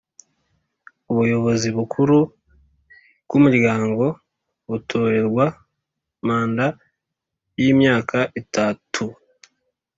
[1.11, 2.17] Ubuyobozi bukuru
[3.25, 4.05] bw’umuryango
[4.69, 5.45] butorerwa
[6.27, 6.67] manda
[7.61, 9.03] y’imyaka itatu